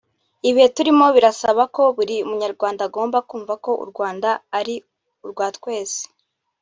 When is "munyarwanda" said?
2.29-2.81